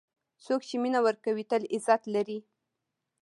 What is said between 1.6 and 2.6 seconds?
عزت لري.